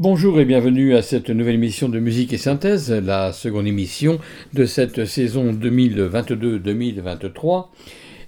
[0.00, 4.20] Bonjour et bienvenue à cette nouvelle émission de musique et synthèse, la seconde émission
[4.54, 7.66] de cette saison 2022-2023.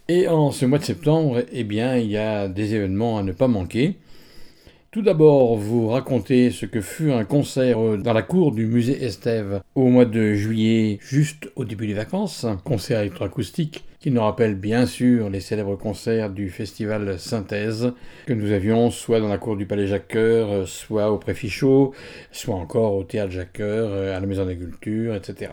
[0.09, 3.31] Et en ce mois de septembre, eh bien, il y a des événements à ne
[3.31, 3.99] pas manquer.
[4.91, 9.63] Tout d'abord, vous raconter ce que fut un concert dans la cour du musée Estève
[9.77, 12.43] au mois de juillet, juste au début des vacances.
[12.43, 17.93] Un concert électroacoustique qui nous rappelle bien sûr les célèbres concerts du festival Synthèse
[18.27, 21.93] que nous avions soit dans la cour du Palais Jacques-Cœur, soit au Préfichot,
[22.33, 25.53] soit encore au Théâtre Jacques-Cœur, à la Maison de la Culture, etc.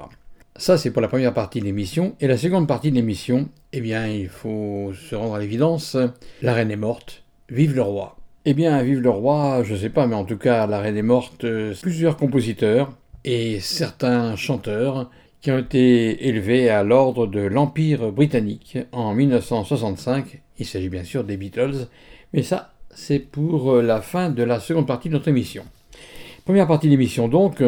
[0.55, 2.15] Ça, c'est pour la première partie de l'émission.
[2.21, 5.97] Et la seconde partie de l'émission, eh bien, il faut se rendre à l'évidence.
[6.41, 7.23] La reine est morte.
[7.49, 8.15] Vive le roi.
[8.45, 11.03] Eh bien, vive le roi, je sais pas, mais en tout cas, la reine est
[11.03, 11.45] morte.
[11.81, 12.93] Plusieurs compositeurs
[13.25, 20.41] et certains chanteurs qui ont été élevés à l'ordre de l'Empire britannique en 1965.
[20.59, 21.87] Il s'agit bien sûr des Beatles,
[22.33, 25.63] mais ça, c'est pour la fin de la seconde partie de notre émission.
[26.45, 27.61] Première partie de l'émission donc,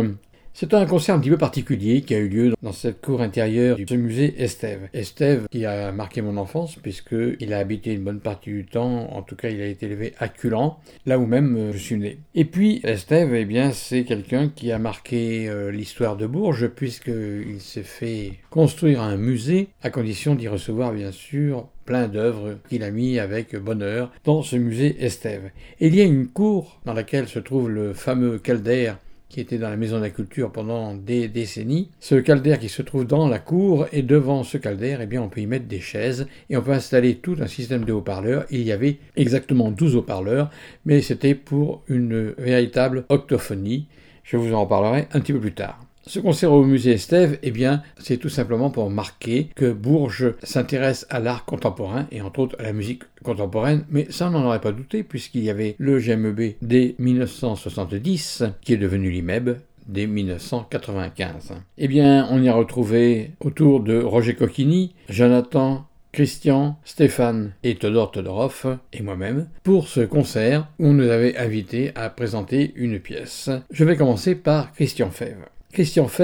[0.60, 3.78] c'est un concert un petit peu particulier qui a eu lieu dans cette cour intérieure
[3.78, 4.90] du musée Estève.
[4.94, 9.22] Estève qui a marqué mon enfance puisqu'il a habité une bonne partie du temps, en
[9.22, 12.20] tout cas il a été élevé à Culan, là où même je suis né.
[12.36, 17.62] Et puis Estève, eh bien c'est quelqu'un qui a marqué euh, l'histoire de Bourges puisqu'il
[17.62, 22.92] s'est fait construire un musée à condition d'y recevoir bien sûr plein d'œuvres qu'il a
[22.92, 25.52] mis avec bonheur dans ce musée Estève.
[25.80, 28.98] Et il y a une cour dans laquelle se trouve le fameux caldaire
[29.30, 31.92] qui était dans la maison de la culture pendant des décennies.
[32.00, 35.30] Ce caldaire qui se trouve dans la cour et devant ce caldaire, eh bien, on
[35.30, 38.46] peut y mettre des chaises et on peut installer tout un système de haut-parleurs.
[38.50, 40.50] Il y avait exactement 12 haut-parleurs,
[40.86, 43.88] mais c'était pour une véritable octophonie.
[44.24, 45.89] Je vous en reparlerai un petit peu plus tard.
[46.10, 51.06] Ce concert au musée Estève, eh bien, c'est tout simplement pour marquer que Bourges s'intéresse
[51.12, 54.60] à l'art contemporain et entre autres à la musique contemporaine, mais ça on n'en aurait
[54.60, 61.54] pas douté puisqu'il y avait le GMEB dès 1970 qui est devenu l'IMEB dès 1995.
[61.78, 68.10] Eh bien, on y a retrouvé autour de Roger Coquini, Jonathan Christian, Stéphane et Todor
[68.10, 73.52] Todorov et moi-même pour ce concert où on nous avait invités à présenter une pièce.
[73.70, 75.46] Je vais commencer par Christian Fèvre.
[75.72, 76.22] Christian qui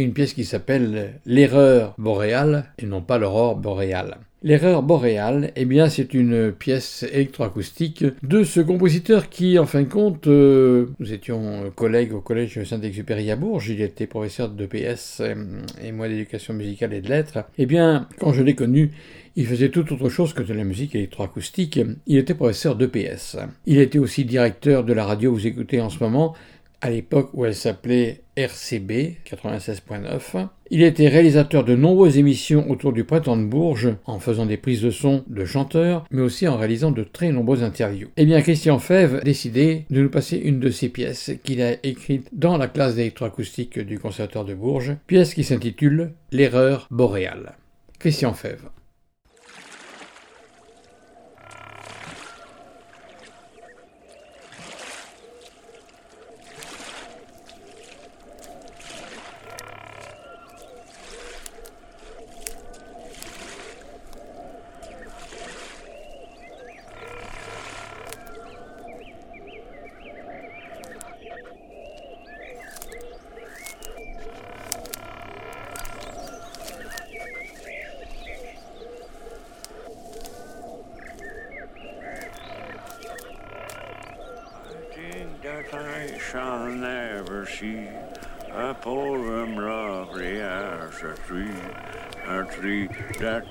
[0.00, 4.18] a une pièce qui s'appelle L'erreur boréale et non pas l'aurore boréale.
[4.44, 9.88] L'erreur boréale, eh bien, c'est une pièce électroacoustique de ce compositeur qui, en fin de
[9.88, 15.22] compte, euh, nous étions collègues au collège Saint-Exupéry à Bourges, il était professeur de PS
[15.22, 15.34] euh,
[15.82, 17.38] et moi d'éducation musicale et de lettres.
[17.58, 18.92] Eh bien, quand je l'ai connu,
[19.34, 21.80] il faisait tout autre chose que de la musique électroacoustique.
[22.06, 23.38] Il était professeur de PS.
[23.66, 26.34] Il était aussi directeur de la radio vous écoutez en ce moment,
[26.80, 30.46] à l'époque où elle s'appelait RCB 96.9.
[30.70, 34.82] Il était réalisateur de nombreuses émissions autour du printemps de Bourges, en faisant des prises
[34.82, 38.08] de son de chanteurs, mais aussi en réalisant de très nombreuses interviews.
[38.16, 41.74] Eh bien, Christian Fèvre a décidé de nous passer une de ses pièces qu'il a
[41.84, 47.56] écrite dans la classe d'électroacoustique du Conservatoire de Bourges, pièce qui s'intitule L'erreur boréale.
[47.98, 48.70] Christian Fèvre.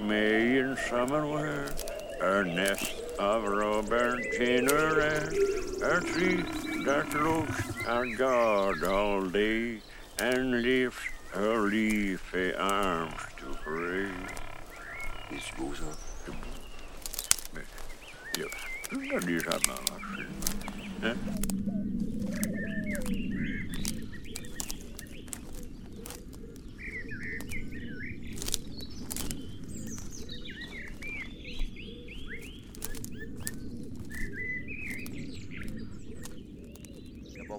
[0.07, 1.68] me in summer
[2.19, 5.30] her nest of Robertina rare,
[5.83, 6.44] a tree
[6.86, 9.80] that looks at God all day
[10.19, 14.09] and lifts her leafy arms to pray.
[15.30, 15.98] This goes up.
[18.38, 18.48] Ja,
[21.00, 21.76] dat.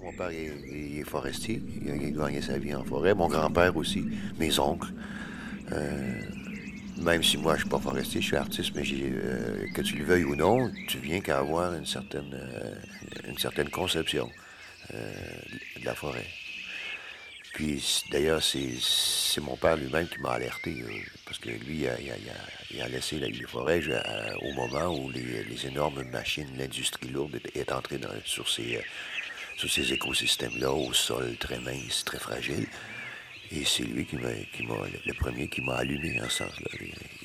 [0.08, 1.60] Mon père est forestier.
[1.82, 3.14] Il a, il gagné sa vie en forêt.
[3.14, 4.04] Mon grand-père aussi.
[4.38, 4.88] Mes oncles.
[5.72, 6.20] Euh,
[6.96, 10.04] même si moi, je suis pas forestier, je suis artiste, mais euh, que tu le
[10.04, 12.74] veuilles ou non, tu viens qu'à avoir une certaine, euh,
[13.28, 14.30] une certaine conception
[14.90, 16.26] de la forêt.
[17.52, 20.74] Puis d'ailleurs, c'est, mon père lui-même qui m'a alerté,
[21.26, 23.82] parce que lui, il a, il a- a- a laissé forêts
[24.40, 28.80] au moment où les, énormes machines, l'industrie lourde est, entrée sur ces,
[29.58, 32.66] euh, sur ces écosystèmes-là, au sol très mince, très fragile.
[33.50, 34.74] Et c'est lui qui m'a, qui m'a,
[35.06, 36.70] le premier qui m'a allumé en ce sens-là.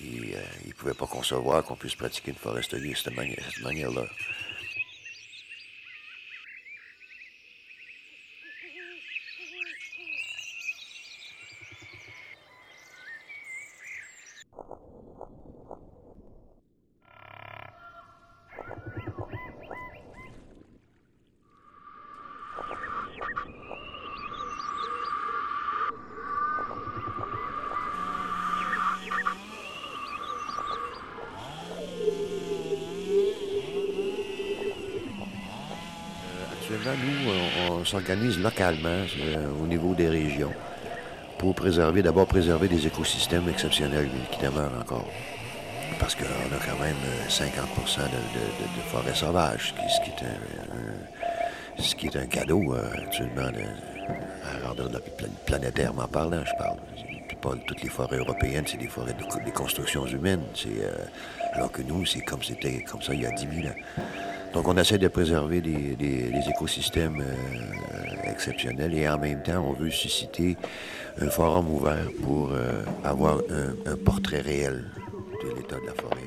[0.02, 0.36] Il
[0.68, 4.06] ne pouvait pas concevoir qu'on puisse pratiquer une foresterie de cette manière-là.
[36.26, 37.32] Euh, Actuellement, nous,
[37.70, 40.52] on, on s'organise localement euh, au niveau des régions
[41.38, 45.08] pour préserver, d'abord préserver des écosystèmes exceptionnels qui demeurent encore.
[46.00, 50.10] Parce qu'on a quand même euh, 50 de, de- de- de forêt sauvage, ce qui,
[50.10, 55.02] est un, ce qui est un cadeau euh, actuellement de-
[55.46, 56.78] planétairement parlant, je parle.
[57.42, 60.44] Pas toutes les forêts européennes, c'est des forêts de, des constructions humaines.
[60.56, 60.94] C'est, euh,
[61.54, 64.04] alors que nous, c'est comme c'était comme ça il y a 10 000 ans.
[64.54, 65.96] Donc, on essaie de préserver des,
[66.50, 67.93] écosystèmes euh,
[68.26, 70.58] exceptionnels et en même temps, on veut susciter
[71.20, 74.86] un forum ouvert pour euh, avoir un, un portrait réel
[75.44, 76.23] de l'état de la forêt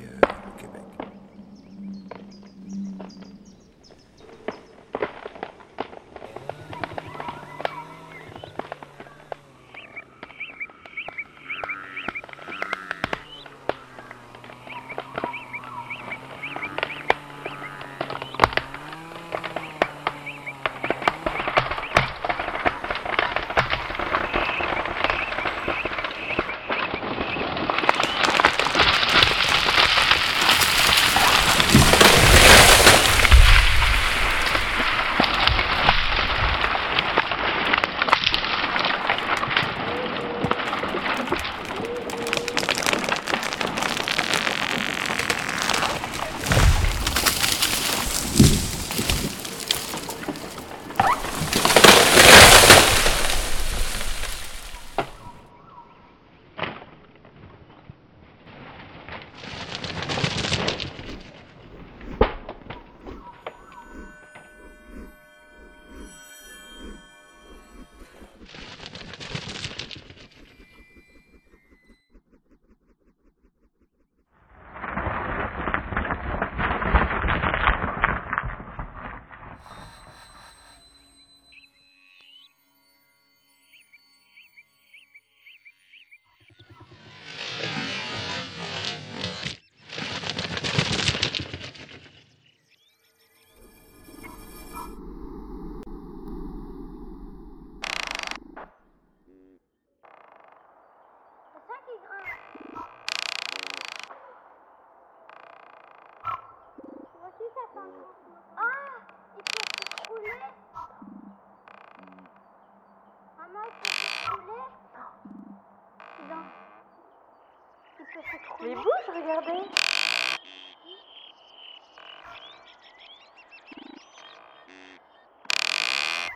[118.60, 119.62] Mais bouge, regardez.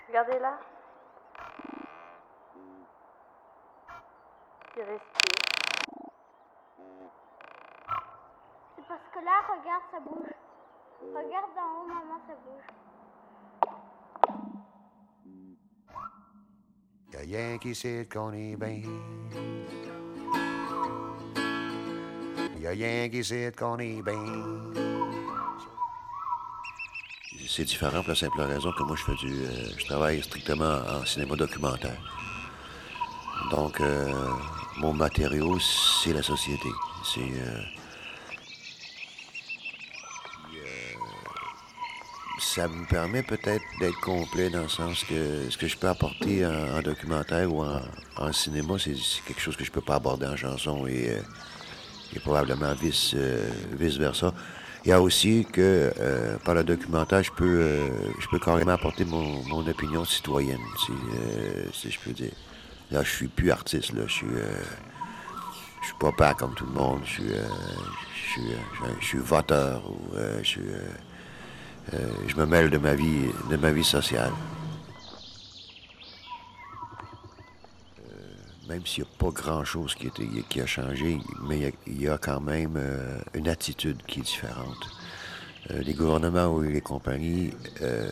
[0.08, 0.58] Regardez là.
[4.76, 5.00] Il respire.
[8.76, 10.34] C'est parce que là, regarde, ça bouge.
[11.02, 12.66] Regarde d'en haut, maman, ça bouge.
[17.12, 18.06] Y'a rien qui sait
[23.80, 24.90] est bien.
[27.48, 30.80] c'est différent pour la simple raison que moi, je fais du, euh, je travaille strictement
[30.88, 31.96] en cinéma documentaire.
[33.50, 34.12] Donc, euh,
[34.76, 36.68] mon matériau, c'est la société.
[37.04, 37.62] C'est euh,
[42.38, 46.46] ça me permet peut-être d'être complet dans le sens que ce que je peux apporter
[46.46, 48.94] en, en documentaire ou en, cinéma, c'est
[49.26, 51.16] quelque chose que je peux pas aborder en chanson et,
[52.14, 54.32] et probablement vice, euh, vice versa.
[54.84, 57.88] Il y a aussi que euh, par le documentaire, je peux, euh,
[58.18, 60.92] je peux carrément apporter mon, opinion citoyenne, si,
[61.72, 62.32] si je peux dire.
[62.90, 64.02] Là, je suis plus artiste, là.
[64.06, 64.26] Je suis,
[65.82, 67.00] je suis pas pas comme tout le monde.
[67.04, 68.50] Je suis, je suis,
[69.00, 70.60] je suis voteur ou je
[72.26, 74.32] je me mêle de ma vie, de ma vie sociale.
[78.70, 82.76] Même s'il n'y a pas grand-chose qui, a changé, mais il y a, quand même
[82.76, 84.86] euh, une attitude qui est différente.
[85.72, 87.50] Euh, les gouvernements ou les compagnies
[87.82, 88.08] euh,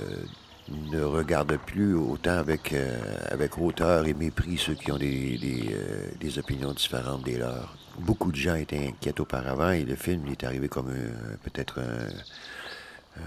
[0.91, 2.75] ne regardent plus autant avec,
[3.57, 7.77] hauteur et mépris ceux qui ont des, opinions différentes des leurs.
[8.01, 10.93] Beaucoup de gens étaient inquiets auparavant et le film il est arrivé comme
[11.45, 13.21] peut-être un,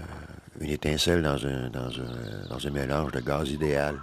[0.60, 3.98] une étincelle dans un mélange de gaz idéal.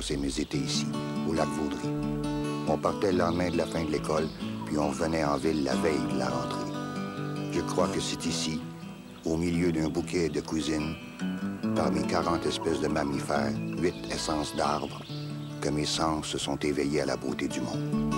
[0.00, 0.86] Passé mes étés ici,
[1.28, 1.90] au lac Vaudry.
[2.68, 4.28] On partait le lendemain de la fin de l'école,
[4.64, 6.72] puis on revenait en ville la veille de la rentrée.
[7.52, 8.62] Je crois que c'est ici,
[9.26, 10.94] au milieu d'un bouquet de cousines,
[11.76, 15.02] parmi 40 espèces de mammifères, 8 essences d'arbres,
[15.60, 18.14] que mes sens se sont éveillés à la beauté du monde.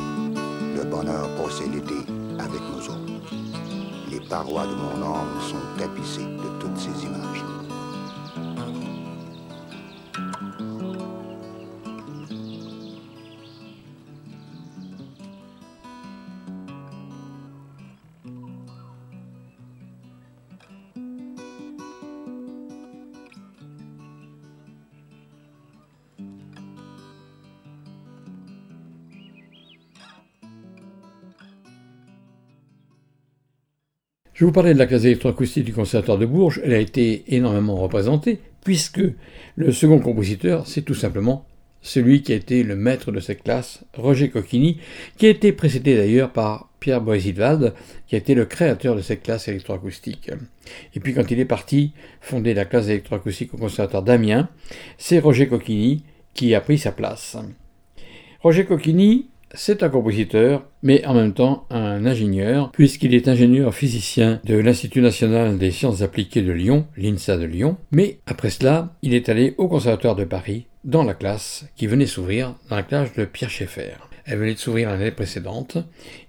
[0.77, 1.99] Le bonheur passait l'été
[2.39, 3.35] avec nous autres.
[4.09, 7.52] Les parois de mon âme sont tapissées de toutes ces images.
[34.43, 36.61] Je vous parlais de la classe électroacoustique du Conservatoire de Bourges.
[36.65, 39.01] Elle a été énormément représentée, puisque
[39.55, 41.47] le second compositeur, c'est tout simplement
[41.81, 44.81] celui qui a été le maître de cette classe, Roger Coquini,
[45.17, 47.73] qui a été précédé d'ailleurs par Pierre Boisidwald,
[48.09, 50.33] qui a été le créateur de cette classe électroacoustique.
[50.97, 54.49] Et puis quand il est parti fonder la classe électroacoustique au Conservatoire d'Amiens,
[54.99, 56.03] c'est Roger Coquini
[56.35, 57.37] qui a pris sa place.
[58.41, 64.41] Roger Coquini, c'est un compositeur, mais en même temps un ingénieur, puisqu'il est ingénieur physicien
[64.45, 69.15] de l'Institut national des sciences appliquées de Lyon, l'INSA de Lyon, mais après cela, il
[69.15, 73.15] est allé au Conservatoire de Paris, dans la classe qui venait s'ouvrir, dans la classe
[73.15, 73.95] de Pierre Schaeffer.
[74.25, 75.79] Elle venait de s'ouvrir l'année précédente.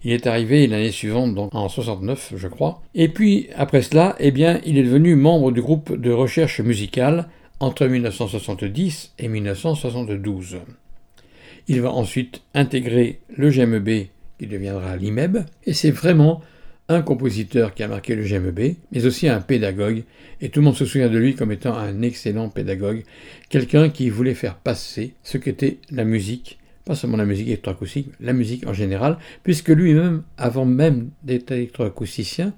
[0.03, 2.82] Il est arrivé l'année suivante, donc en 69, je crois.
[2.96, 7.30] Et puis, après cela, eh bien, il est devenu membre du groupe de recherche musicale
[7.60, 10.58] entre 1970 et 1972.
[11.67, 16.41] Il va ensuite intégrer le GMEB qui deviendra l'IMEB, et c'est vraiment
[16.89, 20.03] un compositeur qui a marqué le GMEB, mais aussi un pédagogue,
[20.41, 23.03] et tout le monde se souvient de lui comme étant un excellent pédagogue,
[23.50, 28.34] quelqu'un qui voulait faire passer ce qu'était la musique, pas seulement la musique électroacoustique, la
[28.34, 32.53] musique en général, puisque lui-même, avant même d'être électroacousticien,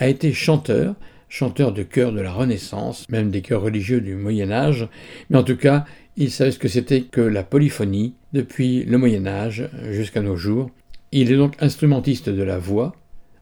[0.00, 0.96] a été chanteur,
[1.28, 4.88] chanteur de chœurs de la Renaissance, même des chœurs religieux du Moyen Âge,
[5.30, 5.84] mais en tout cas,
[6.16, 10.70] il savait ce que c'était que la polyphonie depuis le Moyen Âge jusqu'à nos jours.
[11.10, 12.94] Il est donc instrumentiste de la voix,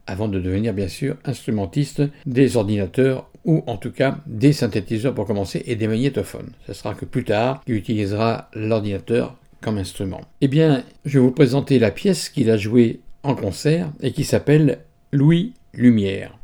[0.07, 5.27] avant de devenir bien sûr instrumentiste des ordinateurs ou en tout cas des synthétiseurs pour
[5.27, 6.50] commencer et des magnétophones.
[6.67, 10.21] Ce sera que plus tard qu'il utilisera l'ordinateur comme instrument.
[10.41, 14.25] Eh bien, je vais vous présenter la pièce qu'il a jouée en concert et qui
[14.25, 14.81] s'appelle
[15.12, 16.39] Louis Lumière.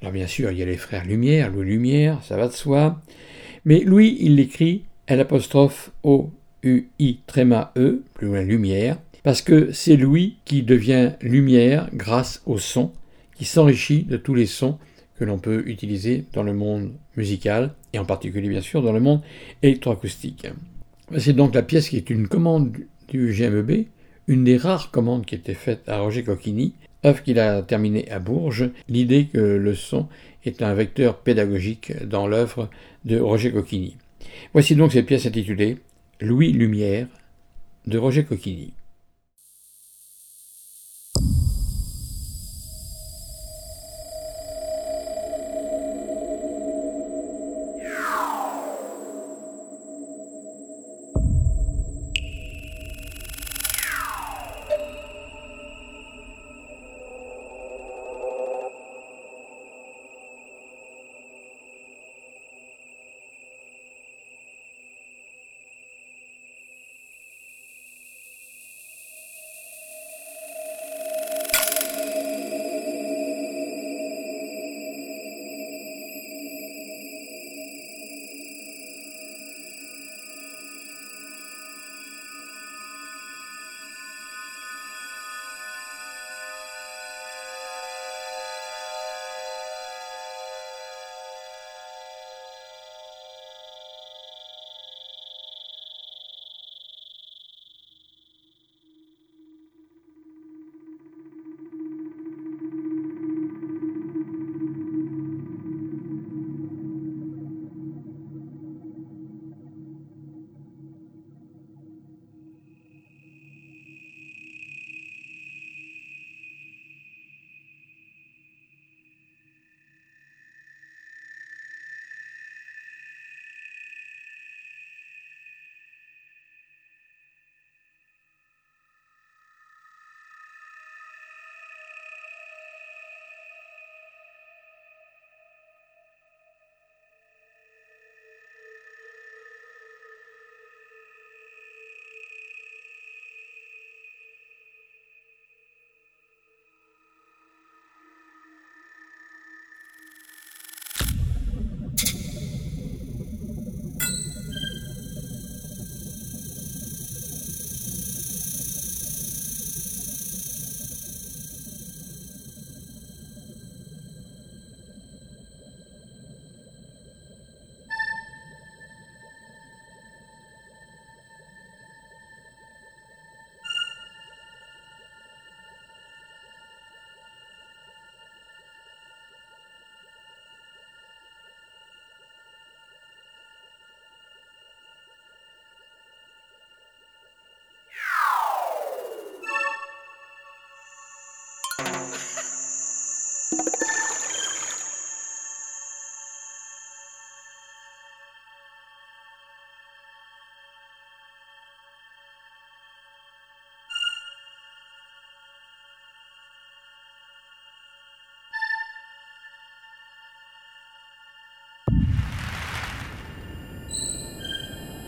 [0.00, 3.00] Alors bien sûr, il y a les frères Lumière, Louis Lumière, ça va de soi.
[3.64, 4.84] Mais Louis, il l'écrit
[6.02, 6.30] O
[6.62, 12.42] U I tréma E, plus loin lumière, parce que c'est lui qui devient lumière grâce
[12.46, 12.92] au son,
[13.36, 14.78] qui s'enrichit de tous les sons
[15.18, 19.00] que l'on peut utiliser dans le monde musical, et en particulier bien sûr dans le
[19.00, 19.20] monde
[19.62, 20.46] électroacoustique.
[21.18, 22.72] C'est donc la pièce qui est une commande
[23.08, 23.86] du GMEB,
[24.26, 26.72] une des rares commandes qui était faite à Roger Coquini,
[27.04, 30.08] œuvre qu'il a terminée à Bourges, l'idée que le son
[30.44, 32.70] est un vecteur pédagogique dans l'œuvre
[33.04, 33.96] de Roger Coquini.
[34.52, 35.78] Voici donc cette pièce intitulée
[36.20, 37.06] Louis Lumière
[37.86, 38.72] de Roger Coquilly.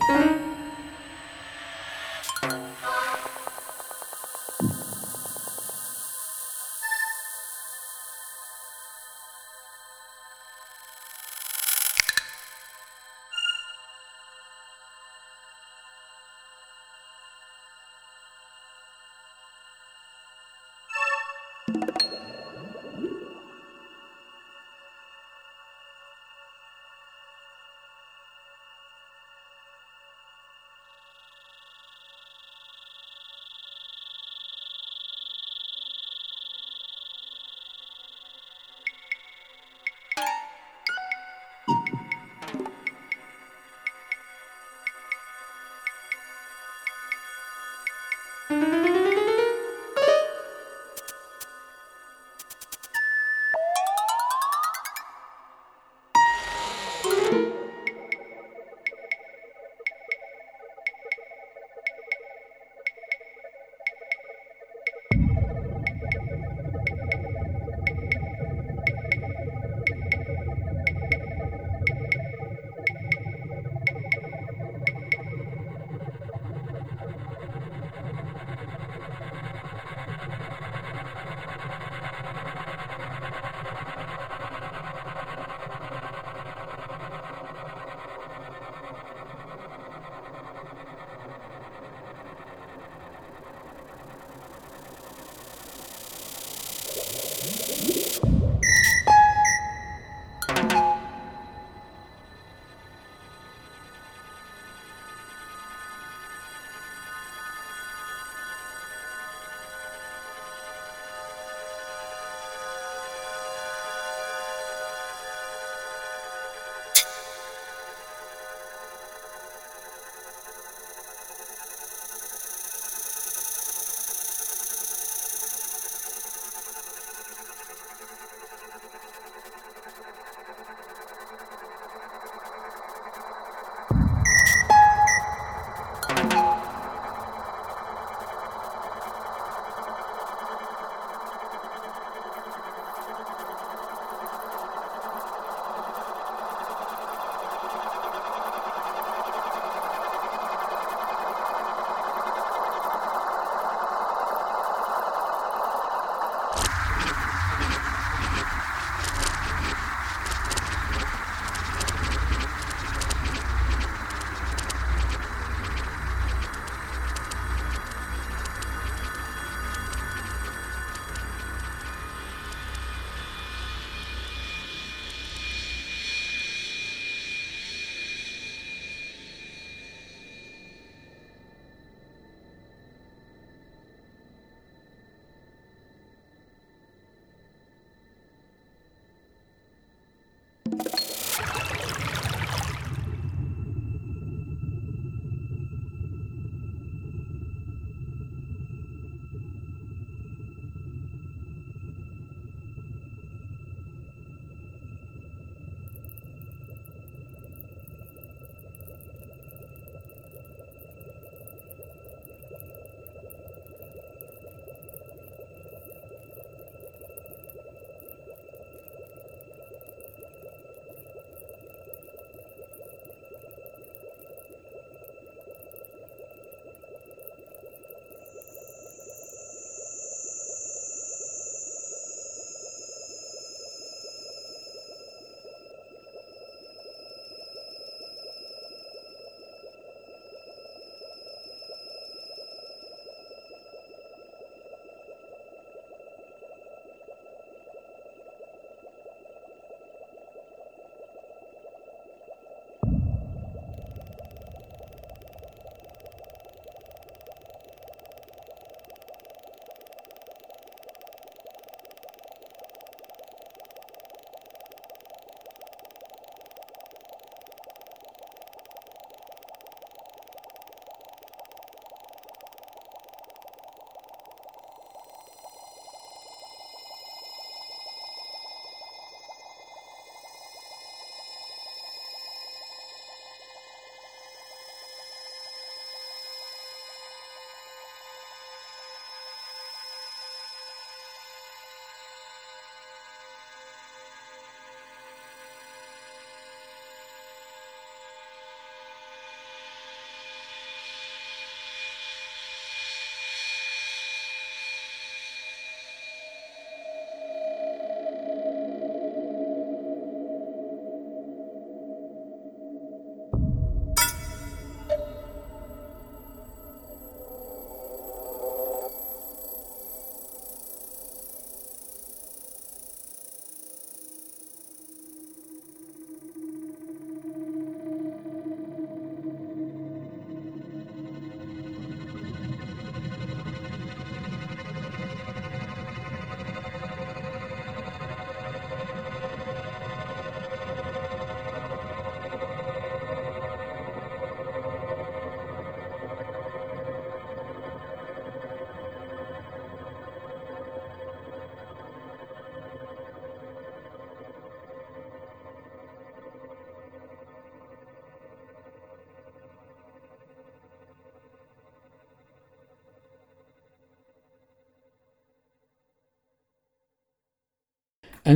[0.09, 0.36] thank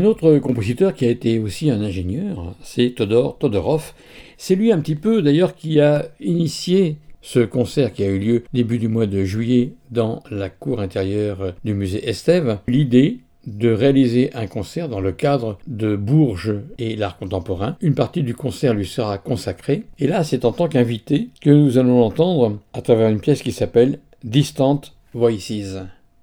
[0.05, 3.93] autre compositeur qui a été aussi un ingénieur, c'est Todor Todorov.
[4.37, 8.45] C'est lui un petit peu d'ailleurs qui a initié ce concert qui a eu lieu
[8.53, 12.59] début du mois de juillet dans la cour intérieure du musée Estève.
[12.67, 17.77] L'idée de réaliser un concert dans le cadre de Bourges et l'art contemporain.
[17.81, 19.85] Une partie du concert lui sera consacrée.
[19.99, 23.53] Et là, c'est en tant qu'invité que nous allons l'entendre à travers une pièce qui
[23.53, 24.83] s'appelle Distant
[25.15, 25.79] Voices.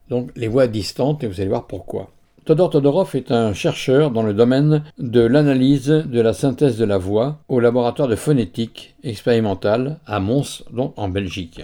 [0.09, 2.11] Donc les voix distantes, et vous allez voir pourquoi.
[2.47, 6.97] Todor Todorov est un chercheur dans le domaine de l'analyse de la synthèse de la
[6.97, 11.59] voix au laboratoire de phonétique expérimentale à Mons, donc en Belgique.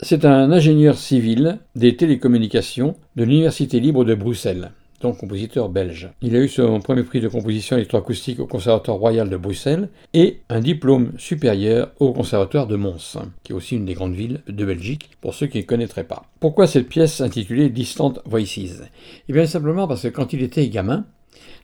[0.00, 6.10] C'est un ingénieur civil des télécommunications de l'Université libre de Bruxelles donc compositeur belge.
[6.22, 10.40] Il a eu son premier prix de composition électroacoustique au Conservatoire royal de Bruxelles et
[10.48, 14.64] un diplôme supérieur au Conservatoire de Mons, qui est aussi une des grandes villes de
[14.64, 16.24] Belgique, pour ceux qui ne connaîtraient pas.
[16.40, 18.82] Pourquoi cette pièce intitulée Distant Voices?
[19.28, 21.04] Eh bien simplement parce que quand il était gamin,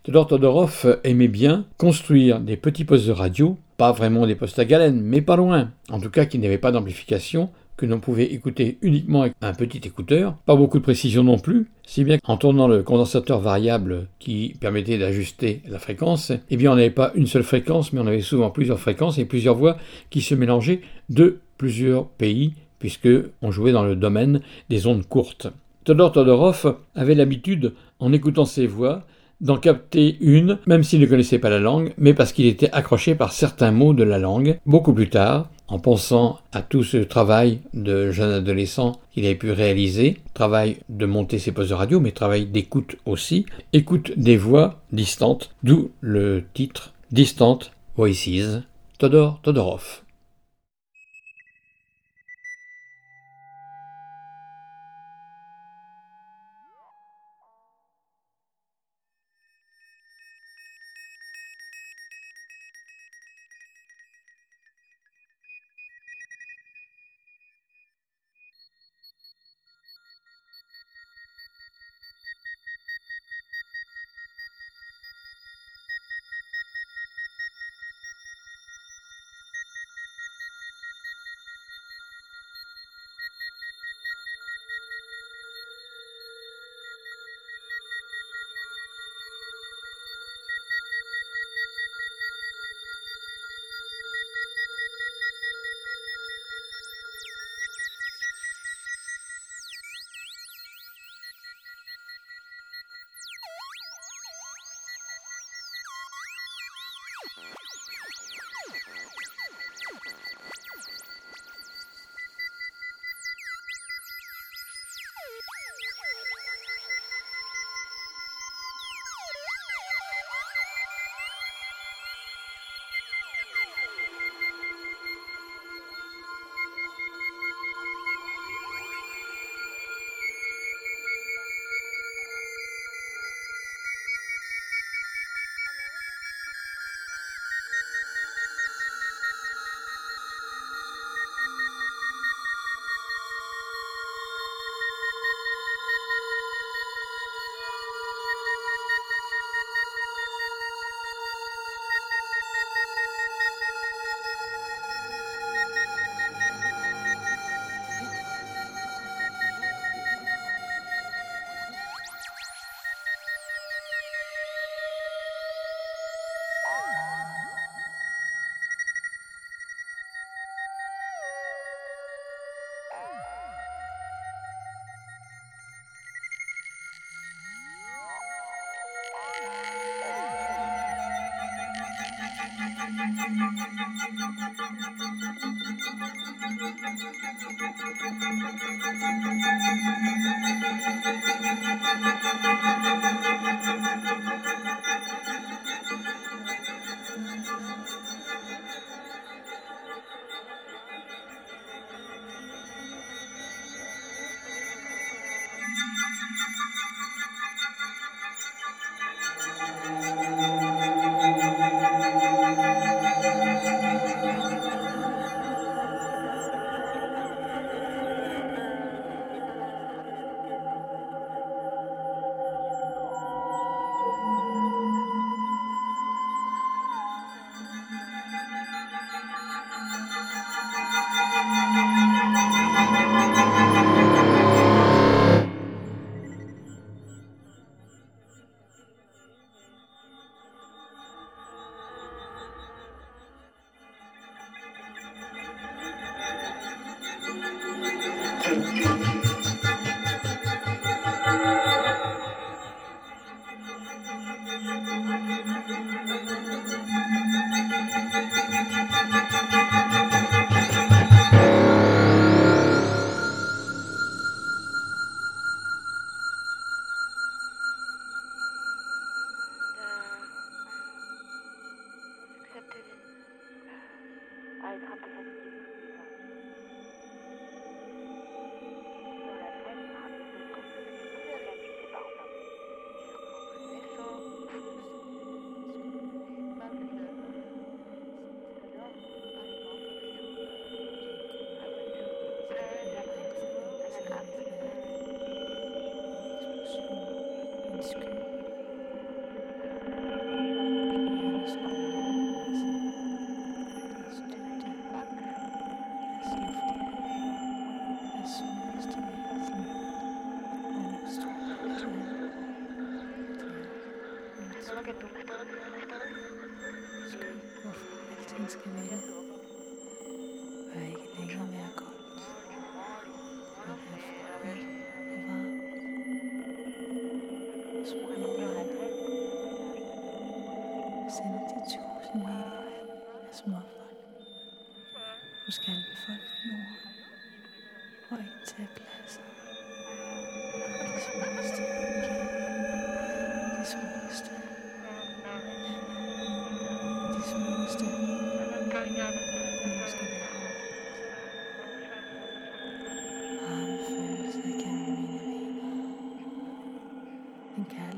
[0.05, 4.64] Todor Todorov aimait bien construire des petits postes de radio, pas vraiment des postes à
[4.64, 8.79] galène, mais pas loin, en tout cas qui n'avaient pas d'amplification, que l'on pouvait écouter
[8.83, 12.69] uniquement avec un petit écouteur, pas beaucoup de précision non plus, si bien qu'en tournant
[12.69, 17.43] le condensateur variable qui permettait d'ajuster la fréquence, eh bien on n'avait pas une seule
[17.43, 19.77] fréquence, mais on avait souvent plusieurs fréquences et plusieurs voix
[20.11, 23.09] qui se mélangeaient de plusieurs pays, puisque
[23.43, 25.49] on jouait dans le domaine des ondes courtes.
[25.85, 29.05] Todor Todorov avait l'habitude, en écoutant ces voix,
[29.40, 33.14] d'en capter une, même s'il ne connaissait pas la langue, mais parce qu'il était accroché
[33.14, 34.59] par certains mots de la langue.
[34.66, 39.51] Beaucoup plus tard, en pensant à tout ce travail de jeune adolescent qu'il avait pu
[39.51, 44.83] réaliser, travail de monter ses postes de radio, mais travail d'écoute aussi, écoute des voix
[44.92, 47.59] distantes, d'où le titre Distant
[47.97, 48.62] Voices,
[48.99, 50.04] Todor Todorov.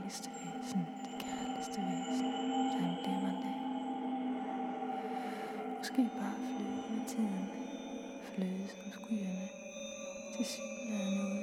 [0.06, 2.32] Den kærligste væsen, det kærligste væsen,
[2.80, 3.54] der glemmer det.
[5.78, 7.50] Måske bare flyde med tiden,
[8.34, 9.48] flyde som skyerne,
[10.36, 11.26] til synligheden uden.
[11.26, 11.35] noget.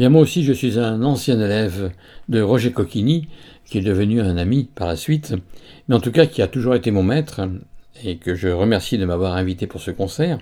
[0.00, 1.90] Moi aussi, je suis un ancien élève
[2.28, 3.26] de Roger Coquini,
[3.64, 5.34] qui est devenu un ami par la suite,
[5.88, 7.40] mais en tout cas qui a toujours été mon maître,
[8.04, 10.38] et que je remercie de m'avoir invité pour ce concert.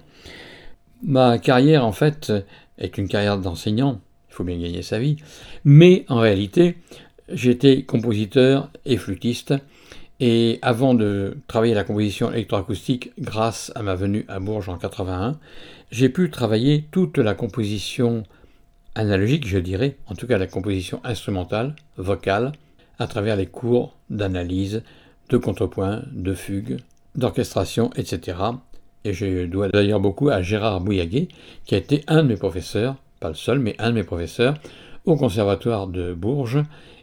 [1.03, 2.35] Ma carrière, en fait,
[2.77, 5.17] est une carrière d'enseignant, il faut bien gagner sa vie,
[5.65, 6.77] mais en réalité,
[7.33, 9.55] j'étais compositeur et flûtiste,
[10.21, 15.39] et avant de travailler la composition électroacoustique grâce à ma venue à Bourges en 81,
[15.91, 18.25] j'ai pu travailler toute la composition
[18.97, 22.53] analogique, je dirais, en tout cas la composition instrumentale, vocale,
[22.99, 24.83] à travers les cours d'analyse,
[25.29, 26.79] de contrepoint, de fugue,
[27.15, 28.39] d'orchestration, etc.
[29.05, 31.29] Et je dois d'ailleurs beaucoup à Gérard Bouillaguet,
[31.65, 34.55] qui a été un de mes professeurs, pas le seul, mais un de mes professeurs,
[35.05, 36.63] au Conservatoire de Bourges,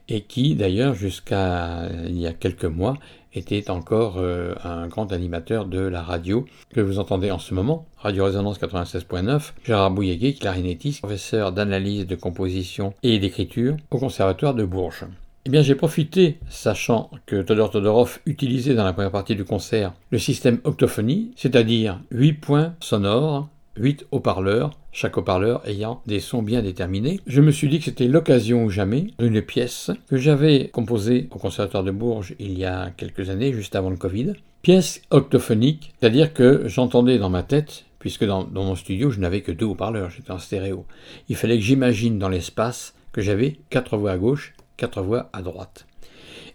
[0.09, 2.97] et qui d'ailleurs jusqu'à il y a quelques mois
[3.33, 7.85] était encore euh, un grand animateur de la radio que vous entendez en ce moment,
[7.97, 14.65] Radio Résonance 96.9, Gérard Bouilléguet, clarinettiste, professeur d'analyse de composition et d'écriture au Conservatoire de
[14.65, 15.05] Bourges.
[15.45, 19.93] Eh bien, j'ai profité, sachant que Todor Todorov utilisait dans la première partie du concert
[20.09, 26.61] le système octophonie, c'est-à-dire 8 points sonores, 8 haut-parleurs, chaque haut-parleur ayant des sons bien
[26.61, 27.19] déterminés.
[27.27, 31.39] Je me suis dit que c'était l'occasion ou jamais d'une pièce que j'avais composée au
[31.39, 34.33] Conservatoire de Bourges il y a quelques années, juste avant le Covid.
[34.61, 39.51] Pièce octophonique, c'est-à-dire que j'entendais dans ma tête, puisque dans, mon studio je n'avais que
[39.51, 40.85] deux haut-parleurs, j'étais en stéréo.
[41.27, 45.41] Il fallait que j'imagine dans l'espace que j'avais quatre voix à gauche, quatre voix à
[45.41, 45.85] droite.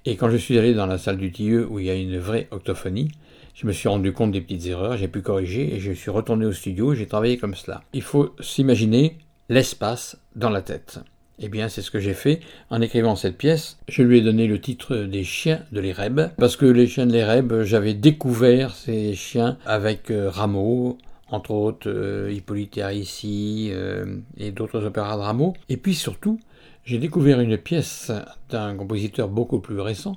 [0.06, 2.18] Et quand je suis allé dans la salle du Tilleux où il y a une
[2.18, 3.10] vraie octophonie,
[3.58, 6.46] je me suis rendu compte des petites erreurs, j'ai pu corriger et je suis retourné
[6.46, 7.82] au studio et j'ai travaillé comme cela.
[7.92, 11.00] Il faut s'imaginer l'espace dans la tête.
[11.40, 12.38] Eh bien, c'est ce que j'ai fait
[12.70, 13.76] en écrivant cette pièce.
[13.88, 17.12] Je lui ai donné le titre des chiens de l'Éreb, parce que les chiens de
[17.12, 20.96] l'Éreb, j'avais découvert ces chiens avec euh, Rameau,
[21.28, 25.54] entre autres euh, Hippolyte ici euh, et d'autres opéras de Rameau.
[25.68, 26.38] Et puis surtout,
[26.84, 28.12] j'ai découvert une pièce
[28.50, 30.16] d'un compositeur beaucoup plus récent,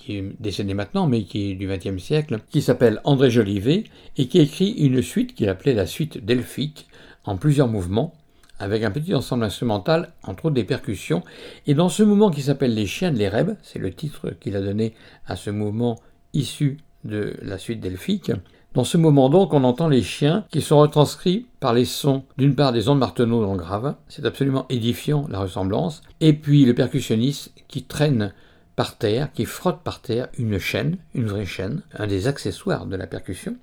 [0.00, 3.84] qui est décédé maintenant, mais qui est du XXe siècle, qui s'appelle André Jolivet,
[4.16, 6.88] et qui écrit une suite qu'il appelait la suite delphique,
[7.24, 8.14] en plusieurs mouvements,
[8.58, 11.22] avec un petit ensemble instrumental, entre autres des percussions.
[11.66, 14.60] Et dans ce mouvement qui s'appelle Les Chiens de l'Éreb, c'est le titre qu'il a
[14.60, 14.94] donné
[15.26, 15.98] à ce mouvement
[16.32, 18.32] issu de la suite delphique,
[18.72, 22.54] dans ce moment donc, on entend les chiens qui sont retranscrits par les sons d'une
[22.54, 26.74] part des ondes Marteneau dans le grave, c'est absolument édifiant la ressemblance, et puis le
[26.74, 28.32] percussionniste qui traîne
[28.80, 32.96] par terre, qui frotte par terre une chaîne, une vraie chaîne, un des accessoires de
[32.96, 33.58] la percussion,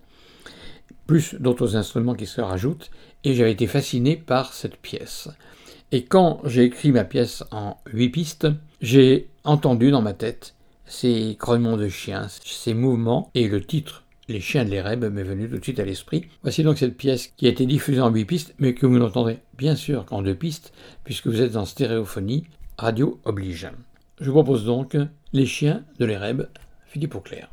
[1.07, 2.91] plus d'autres instruments qui se rajoutent,
[3.23, 5.27] et j'avais été fasciné par cette pièce.
[5.91, 8.47] Et quand j'ai écrit ma pièce en huit pistes,
[8.79, 10.53] j'ai entendu dans ma tête
[10.85, 15.49] ces grognements de chiens, ces mouvements, et le titre les chiens de l'Érèbe m'est venu
[15.49, 16.27] tout de suite à l'esprit.
[16.43, 19.39] Voici donc cette pièce qui a été diffusée en huit pistes, mais que vous n'entendrez
[19.57, 22.43] bien sûr qu'en deux pistes, puisque vous êtes en stéréophonie,
[22.77, 23.67] radio oblige.
[24.19, 24.97] Je propose donc
[25.31, 26.47] Les chiens de l'Érèbe,
[26.87, 27.49] Philippe Auclair.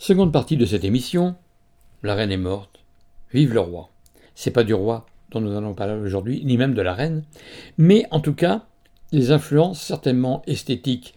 [0.00, 1.34] Seconde partie de cette émission,
[2.02, 2.80] la reine est morte,
[3.34, 3.90] vive le roi.
[4.34, 7.22] C'est pas du roi dont nous allons parler aujourd'hui, ni même de la reine,
[7.76, 8.64] mais en tout cas,
[9.12, 11.14] les influences certainement esthétiques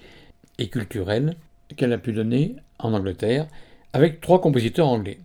[0.58, 1.38] et culturelles
[1.78, 3.48] qu'elle a pu donner en Angleterre
[3.94, 5.20] avec trois compositeurs anglais.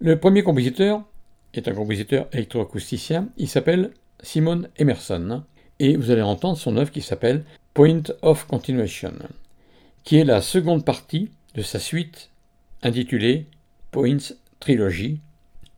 [0.00, 1.02] Le premier compositeur
[1.54, 3.92] est un compositeur électroacousticien, il s'appelle
[4.22, 5.44] Simon Emerson,
[5.78, 9.14] et vous allez entendre son œuvre qui s'appelle Point of Continuation,
[10.04, 12.28] qui est la seconde partie de sa suite
[12.82, 13.46] intitulée
[13.90, 15.20] Points Trilogy.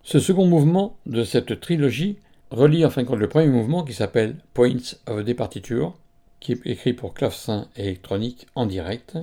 [0.03, 2.17] Ce second mouvement de cette trilogie
[2.51, 5.95] relie en fin de compte le premier mouvement qui s'appelle Points of the Partiture,
[6.41, 9.19] qui est écrit pour clavecin électronique en direct,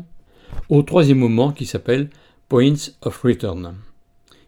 [0.69, 2.09] au troisième mouvement qui s'appelle
[2.47, 3.75] Points of Return,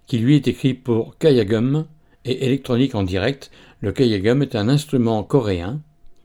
[0.08, 1.86] qui lui est écrit pour Kayagum
[2.26, 3.52] et électronique en direct.
[3.82, 5.82] Le Kayagum est un instrument coréen,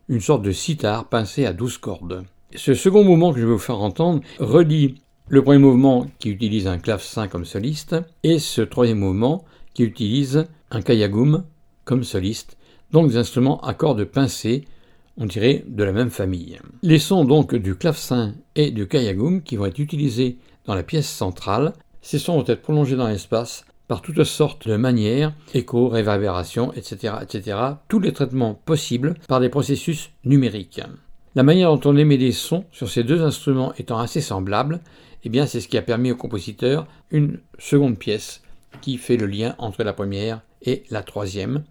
[0.08, 2.24] une sorte de sitar pincé à douze cordes.
[2.54, 6.66] Ce second mouvement que je vais vous faire entendre relie le premier mouvement qui utilise
[6.66, 11.44] un clavecin comme soliste et ce troisième mouvement qui utilise un kayagum
[11.84, 12.58] comme soliste,
[12.92, 14.66] donc des instruments à cordes pincées,
[15.16, 16.58] on dirait de la même famille.
[16.82, 21.08] Les sons donc du clavecin et du kayagum qui vont être utilisés dans la pièce
[21.08, 21.72] centrale,
[22.02, 27.14] ces sons vont être prolongés dans l'espace par toutes sortes de manières, écho, réverbération, etc.,
[27.22, 27.58] etc.,
[27.88, 30.80] tous les traitements possibles par des processus numériques.
[31.34, 34.80] La manière dont on émet des sons sur ces deux instruments étant assez semblable,
[35.24, 38.42] eh bien c'est ce qui a permis au compositeur une seconde pièce
[38.80, 41.64] qui fait le lien entre la première et la troisième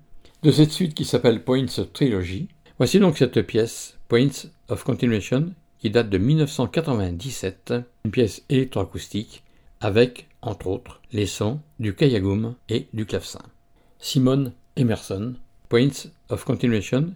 [0.43, 2.49] de cette suite qui s'appelle Points Trilogy.
[2.77, 7.73] Voici donc cette pièce Points of Continuation qui date de 1997,
[8.05, 9.43] une pièce électroacoustique
[9.79, 13.41] avec, entre autres, les sons du kayagum et du clavecin.
[13.99, 15.35] Simone Emerson,
[15.69, 17.13] Points of Continuation,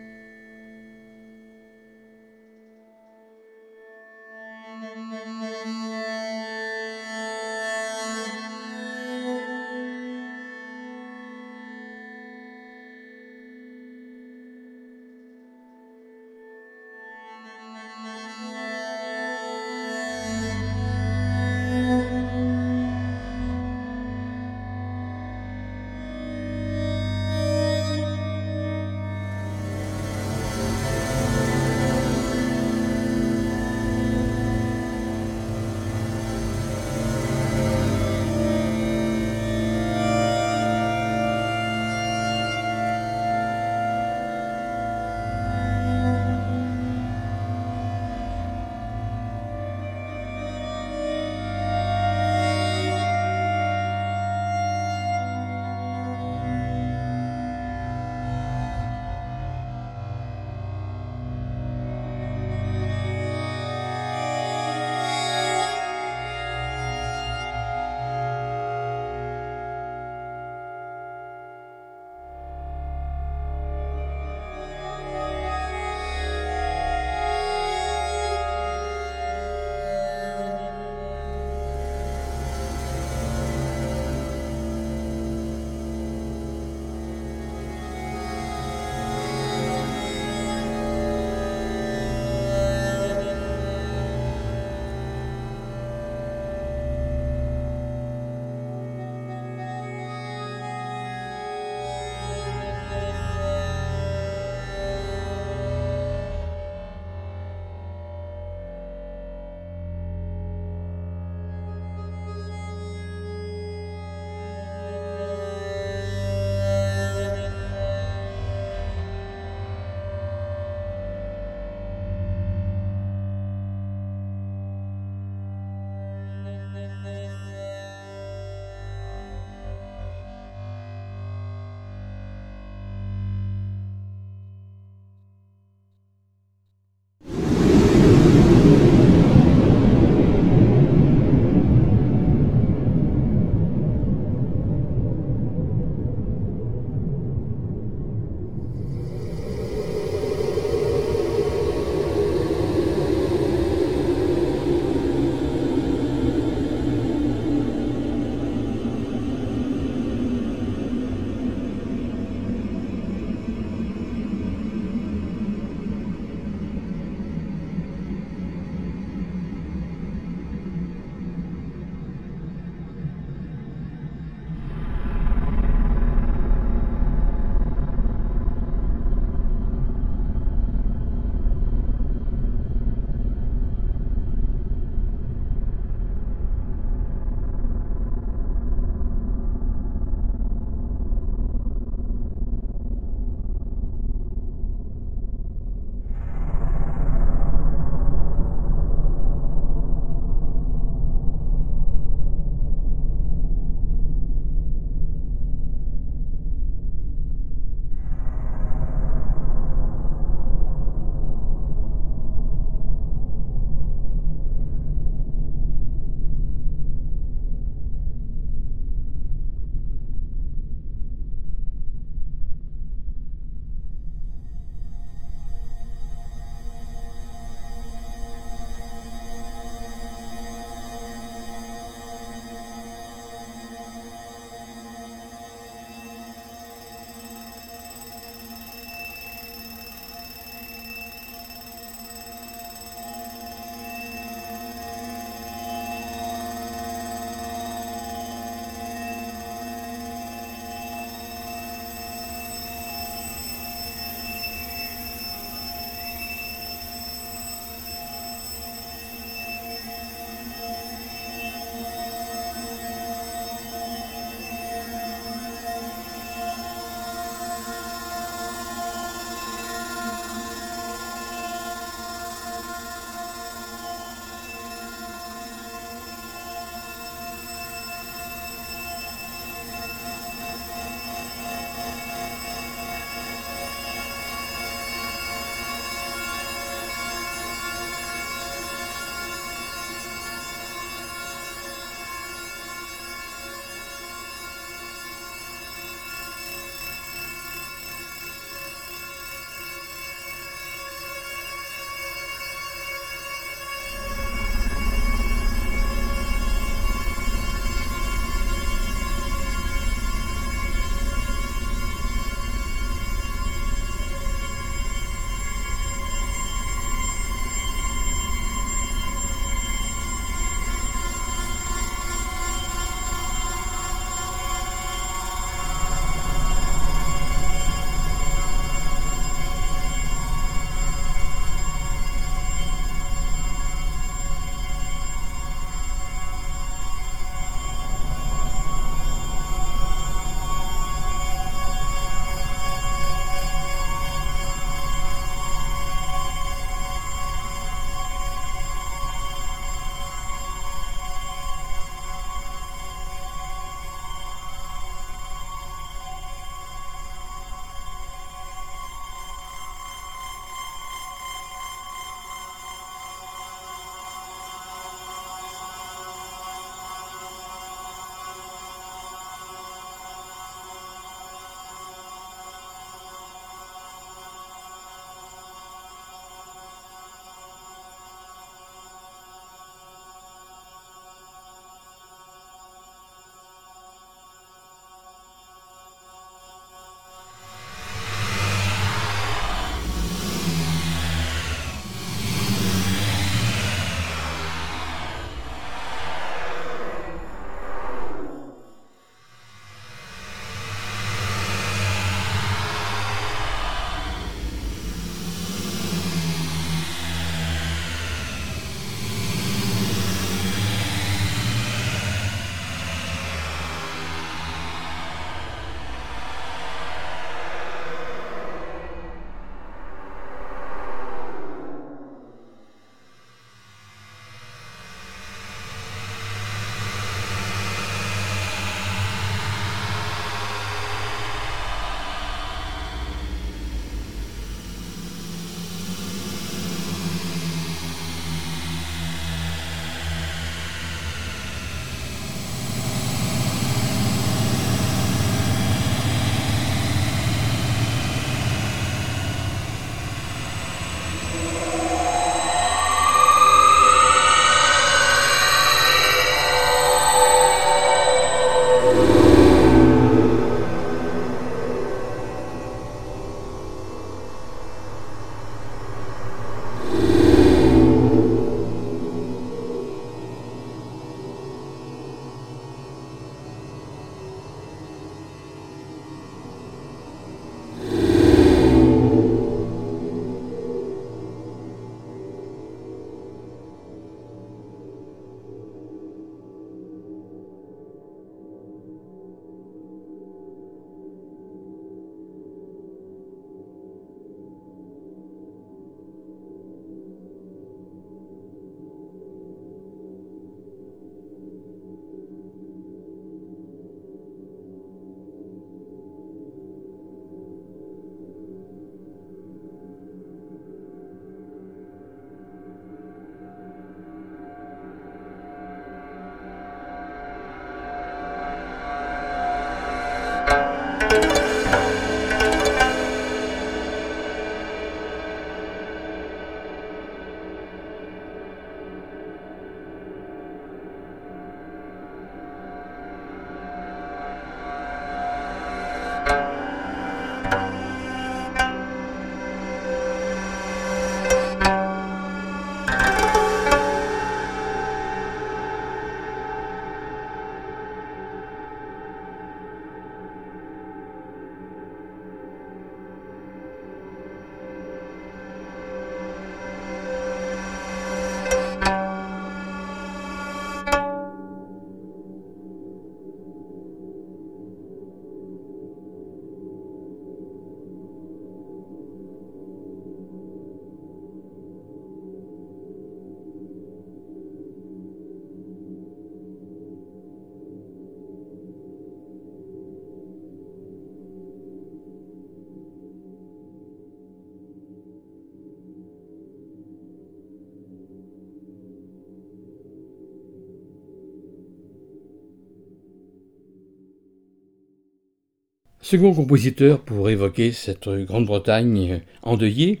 [596.10, 600.00] Second compositeur pour évoquer cette Grande-Bretagne endeuillée,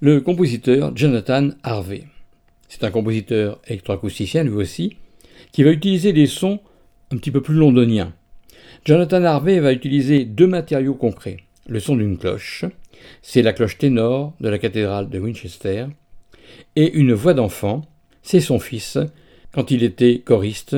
[0.00, 2.04] le compositeur Jonathan Harvey.
[2.66, 4.96] C'est un compositeur électroacousticien lui aussi,
[5.52, 6.60] qui va utiliser des sons
[7.12, 8.14] un petit peu plus londoniens.
[8.86, 11.36] Jonathan Harvey va utiliser deux matériaux concrets.
[11.68, 12.64] Le son d'une cloche,
[13.20, 15.88] c'est la cloche ténor de la cathédrale de Winchester,
[16.74, 17.82] et une voix d'enfant,
[18.22, 18.96] c'est son fils,
[19.52, 20.74] quand il était choriste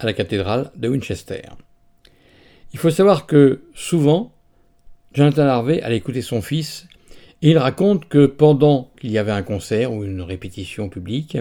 [0.00, 1.42] à la cathédrale de Winchester.
[2.72, 4.32] Il faut savoir que souvent,
[5.14, 6.86] Jonathan Harvey allait écouter son fils
[7.40, 11.38] et il raconte que pendant qu'il y avait un concert ou une répétition publique,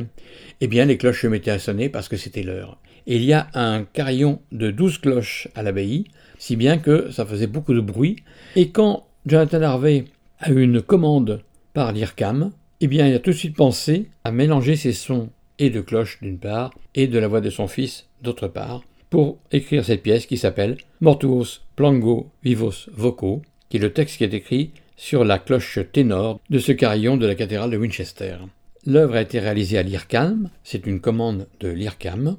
[0.62, 2.80] eh bien les cloches se mettaient à sonner parce que c'était l'heure.
[3.08, 6.06] Et il y a un carillon de douze cloches à l'abbaye,
[6.38, 8.18] si bien que ça faisait beaucoup de bruit.
[8.56, 10.06] Et quand Jonathan Harvey
[10.40, 11.42] a eu une commande
[11.74, 15.72] par l'IRCAM, eh bien il a tout de suite pensé à mélanger ces sons et
[15.72, 19.86] de cloches d'une part et de la voix de son fils d'autre part pour écrire
[19.86, 24.72] cette pièce qui s'appelle Mortuos Plango Vivos Voco, qui est le texte qui est écrit
[24.96, 28.38] sur la cloche ténor de ce carillon de la cathédrale de Winchester.
[28.86, 32.38] L'œuvre a été réalisée à l'IRCAM, c'est une commande de l'IRCAM.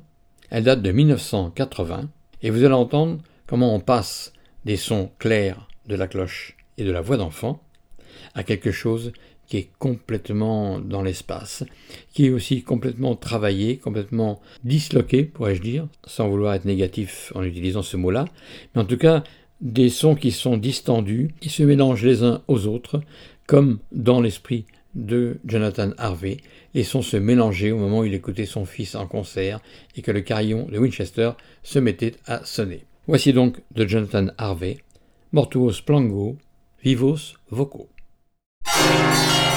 [0.50, 2.08] Elle date de 1980
[2.42, 4.32] et vous allez entendre comment on passe
[4.64, 7.62] des sons clairs de la cloche et de la voix d'enfant
[8.34, 9.12] à quelque chose
[9.48, 11.64] qui est complètement dans l'espace,
[12.12, 17.82] qui est aussi complètement travaillé, complètement disloqué, pourrais-je dire, sans vouloir être négatif en utilisant
[17.82, 18.26] ce mot-là,
[18.74, 19.24] mais en tout cas
[19.60, 23.00] des sons qui sont distendus, qui se mélangent les uns aux autres,
[23.46, 26.38] comme dans l'esprit de Jonathan Harvey.
[26.74, 29.60] Les sons se mélangeaient au moment où il écoutait son fils en concert
[29.96, 31.32] et que le carillon de Winchester
[31.62, 32.84] se mettait à sonner.
[33.06, 34.78] Voici donc de Jonathan Harvey,
[35.32, 36.36] Mortuos Plango,
[36.82, 37.88] Vivos Voco.
[38.88, 39.47] Thank you.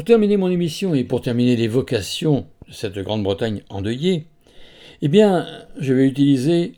[0.00, 4.24] Pour terminer mon émission et pour terminer l'évocation de cette Grande-Bretagne endeuillée,
[5.02, 5.46] eh bien,
[5.78, 6.72] je vais utiliser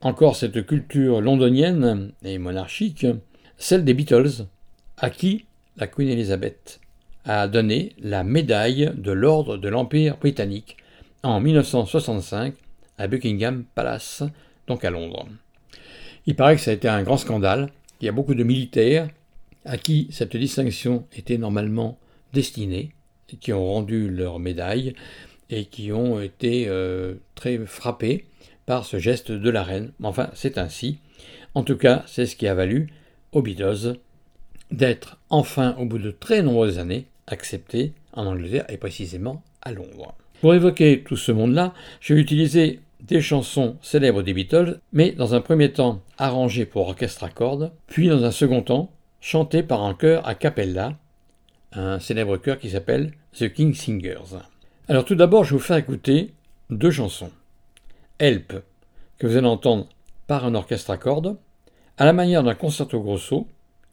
[0.00, 3.04] encore cette culture londonienne et monarchique,
[3.58, 4.46] celle des Beatles,
[4.96, 5.46] à qui
[5.76, 6.78] la Queen Elizabeth
[7.24, 10.76] a donné la médaille de l'Ordre de l'Empire britannique
[11.24, 12.54] en 1965
[12.96, 14.22] à Buckingham Palace,
[14.68, 15.26] donc à Londres.
[16.26, 17.70] Il paraît que ça a été un grand scandale.
[18.00, 19.08] Il y a beaucoup de militaires
[19.64, 21.98] à qui cette distinction était normalement
[22.32, 22.90] destinés,
[23.40, 24.94] qui ont rendu leur médaille
[25.50, 28.26] et qui ont été euh, très frappés
[28.66, 29.92] par ce geste de la reine.
[30.02, 30.98] Enfin, c'est ainsi.
[31.54, 32.88] En tout cas, c'est ce qui a valu
[33.32, 33.96] aux Beatles
[34.70, 40.14] d'être enfin, au bout de très nombreuses années, acceptés en Angleterre et précisément à Londres.
[40.40, 45.34] Pour évoquer tout ce monde-là, je vais utiliser des chansons célèbres des Beatles, mais dans
[45.34, 48.90] un premier temps arrangées pour orchestre à cordes, puis dans un second temps
[49.20, 50.96] chantées par un chœur a cappella,
[51.72, 54.38] un célèbre chœur qui s'appelle The King Singers.
[54.88, 56.32] Alors tout d'abord, je vous faire écouter
[56.70, 57.30] deux chansons.
[58.18, 58.54] Help,
[59.18, 59.88] que vous allez entendre
[60.26, 61.36] par un orchestre à cordes,
[61.98, 63.46] à la manière d'un concerto grosso,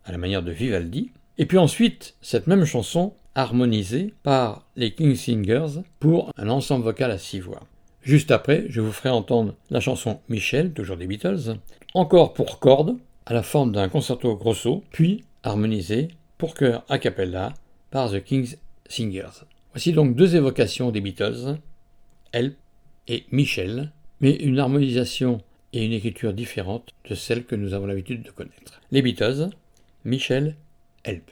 [0.05, 5.15] à la manière de Vivaldi, et puis ensuite cette même chanson harmonisée par les King
[5.15, 7.61] Singers pour un ensemble vocal à six voix.
[8.01, 11.57] Juste après, je vous ferai entendre la chanson Michel, toujours des Beatles,
[11.93, 17.53] encore pour cordes, à la forme d'un concerto grosso, puis harmonisée pour chœur a cappella
[17.91, 18.57] par The King's
[18.87, 19.45] Singers.
[19.73, 21.57] Voici donc deux évocations des Beatles,
[22.33, 22.55] Help
[23.07, 23.91] et Michel,
[24.21, 25.41] mais une harmonisation
[25.73, 28.81] et une écriture différente de celle que nous avons l'habitude de connaître.
[28.91, 29.49] Les Beatles,
[30.05, 30.55] Michel,
[31.03, 31.31] Help.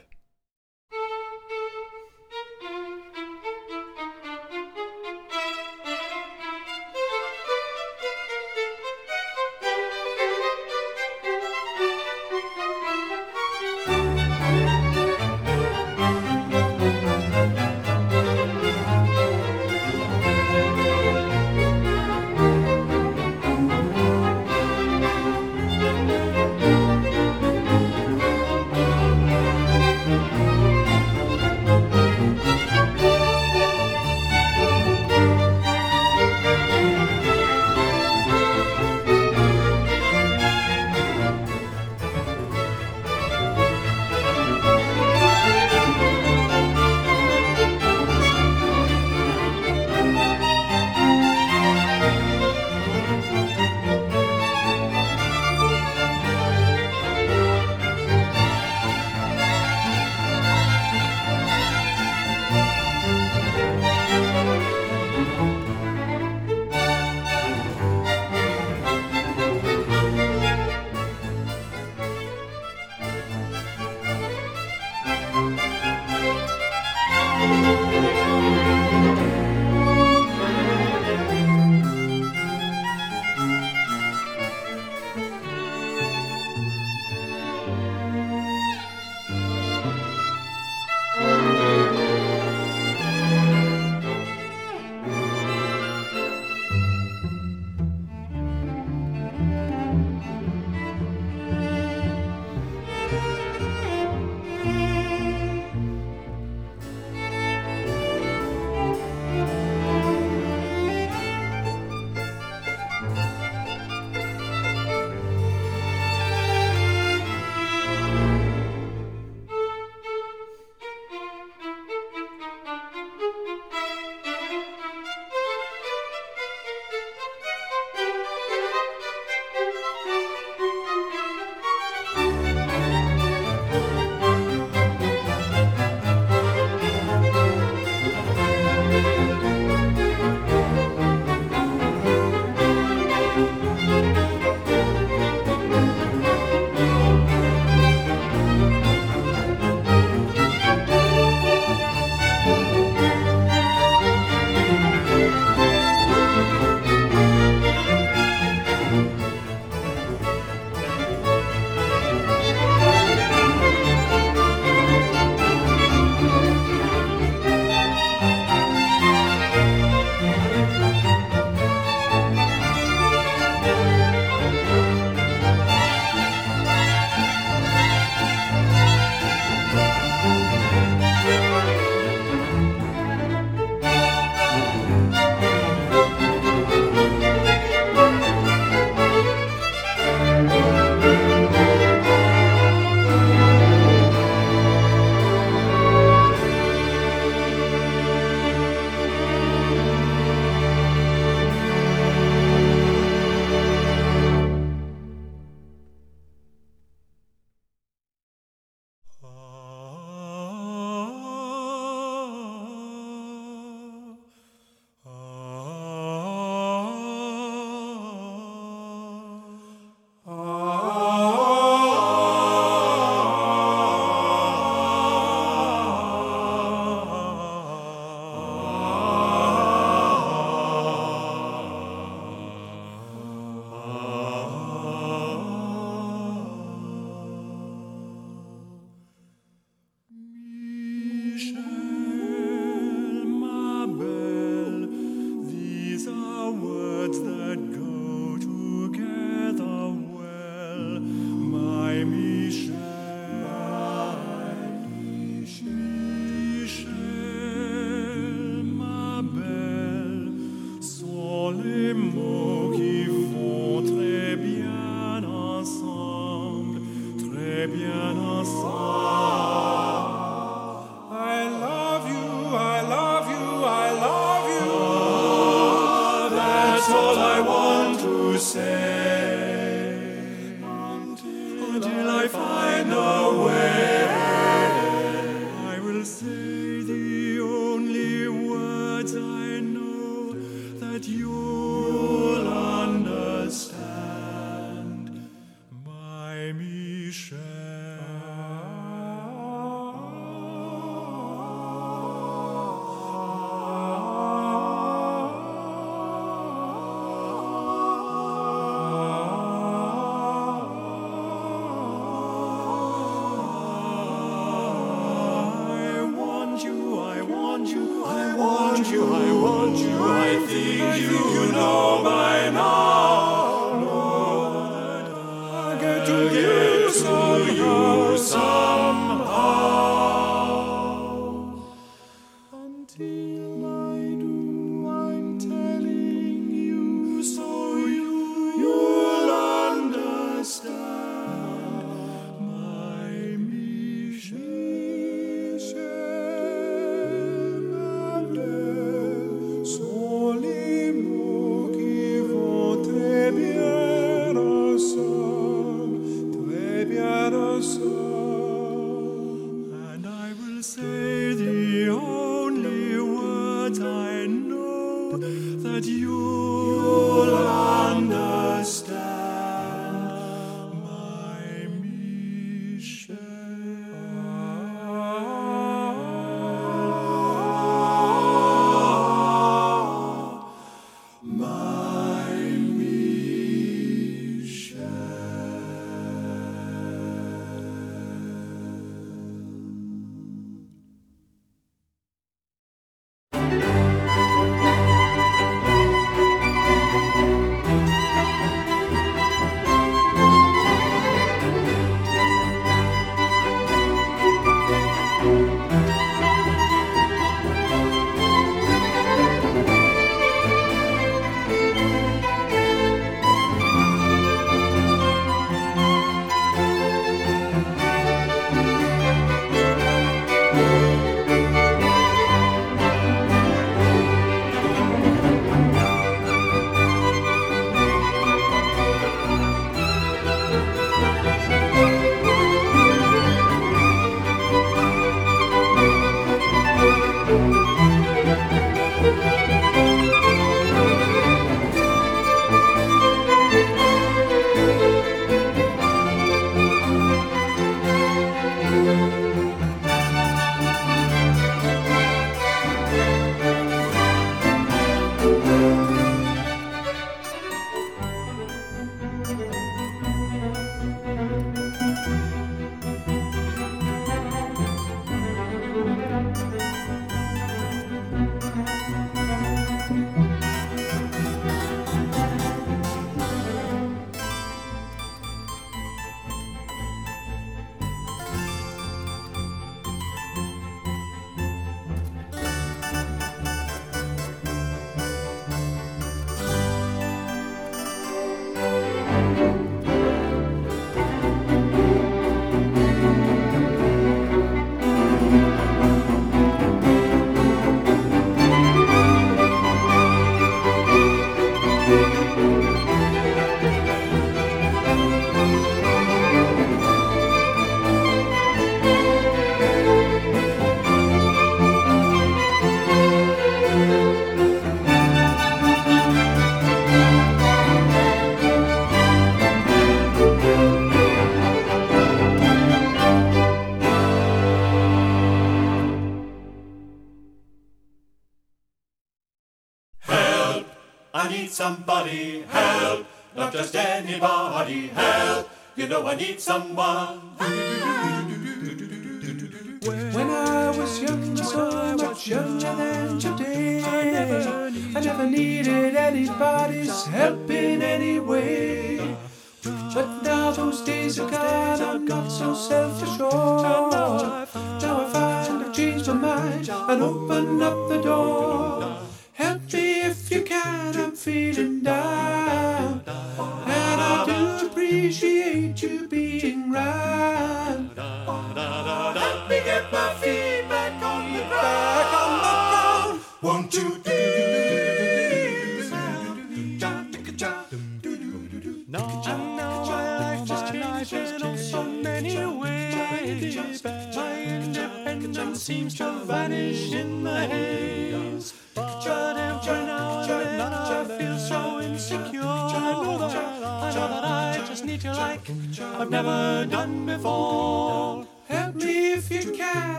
[536.16, 537.27] You know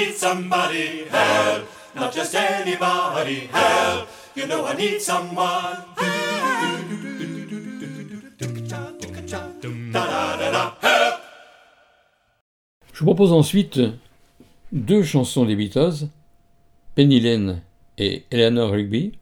[0.00, 1.68] need somebody, help.
[1.94, 4.08] Not just anybody, help.
[4.34, 5.76] You know I need someone.
[12.92, 13.80] Propose ensuite
[14.72, 16.08] deux chansons des Beatles,
[16.94, 17.62] Penny Lane
[17.96, 19.12] et Eleanor Rigby,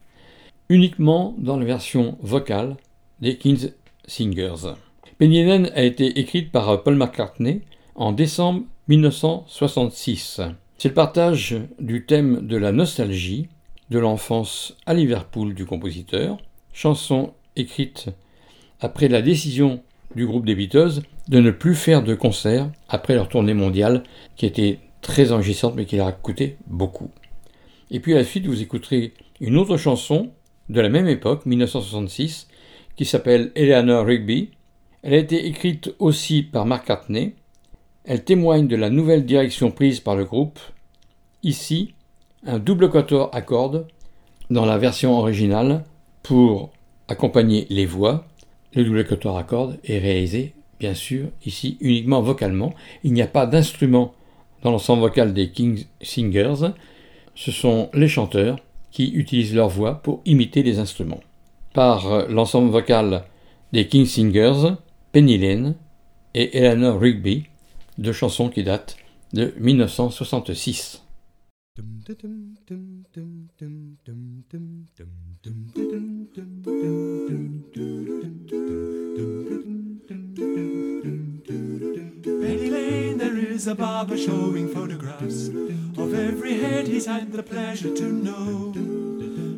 [0.67, 2.75] uniquement dans la version vocale
[3.21, 3.71] des Kings
[4.05, 4.75] Singers.
[5.17, 7.61] Penny Lane a été écrite par Paul McCartney
[7.95, 10.41] en décembre 1966.
[10.81, 13.49] C'est le partage du thème de la nostalgie
[13.89, 16.37] de l'enfance à Liverpool du compositeur,
[16.71, 18.07] chanson écrite
[18.79, 19.83] après la décision
[20.15, 24.03] du groupe des Beatles de ne plus faire de concerts après leur tournée mondiale
[24.37, 27.11] qui était très enrichissante mais qui leur a coûté beaucoup.
[27.91, 30.31] Et puis à la suite, vous écouterez une autre chanson
[30.69, 32.47] de la même époque, 1966,
[32.95, 34.51] qui s'appelle Eleanor Rigby.
[35.03, 37.35] Elle a été écrite aussi par Mark Cartney.
[38.09, 40.57] Elle témoigne de la nouvelle direction prise par le groupe.
[41.43, 41.93] Ici,
[42.43, 43.85] un double quatuor à cordes
[44.49, 45.83] dans la version originale
[46.23, 46.71] pour
[47.07, 48.25] accompagner les voix.
[48.73, 52.73] Le double quatuor à cordes est réalisé, bien sûr, ici uniquement vocalement.
[53.03, 54.15] Il n'y a pas d'instrument
[54.63, 56.71] dans l'ensemble vocal des King Singers.
[57.35, 58.57] Ce sont les chanteurs
[58.89, 61.21] qui utilisent leur voix pour imiter les instruments.
[61.75, 63.25] Par l'ensemble vocal
[63.71, 64.77] des King Singers,
[65.11, 65.75] Penny Lane
[66.33, 67.43] et Eleanor Rigby,
[67.99, 68.95] deux chansons qui datent
[69.33, 71.03] de 1966.
[82.25, 85.49] Penny Lane, there is a barber showing photographs
[85.97, 88.73] of every head he's had the pleasure to know.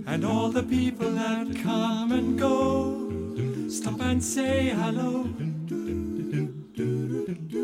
[0.08, 5.51] And all the people that come and go stop and say hello.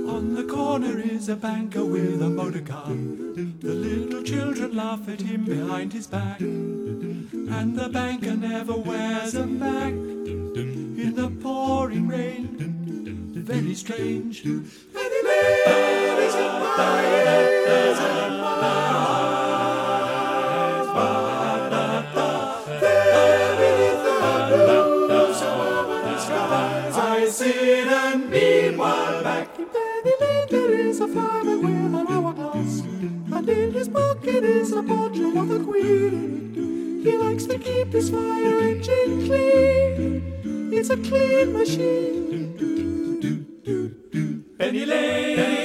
[0.07, 2.87] On the corner is a banker with a motor car.
[2.87, 6.39] The little children laugh at him behind his back.
[6.39, 13.33] And the banker never wears a Mac in the pouring rain.
[13.33, 14.45] Very strange.
[26.99, 28.29] I sit and
[29.23, 29.49] back
[34.27, 37.01] pocket is a portrait of the Queen.
[37.03, 40.69] He likes to keep his fire engine clean.
[40.73, 42.53] It's a clean machine.
[44.59, 45.56] Penny Lane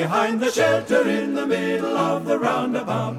[0.00, 3.16] behind the shelter in the middle of the roundabout,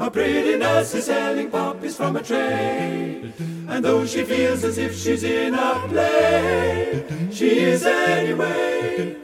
[0.00, 3.32] a pretty nurse is selling poppies from a tray.
[3.68, 9.16] And though she feels as if she's in a play, she is anyway.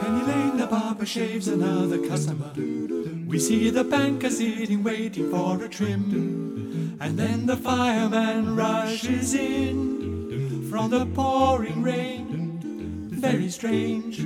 [0.00, 2.52] Penny Lane, the barber shaves another customer.
[3.26, 6.98] We see the banker sitting waiting for a trim.
[7.00, 12.24] And then the fireman rushes in from the pouring rain.
[13.10, 14.20] Very strange